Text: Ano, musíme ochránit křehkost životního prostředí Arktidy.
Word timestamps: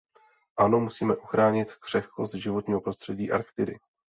Ano, 0.57 0.79
musíme 0.79 1.15
ochránit 1.15 1.71
křehkost 1.75 2.35
životního 2.35 2.81
prostředí 2.81 3.31
Arktidy. 3.31 3.79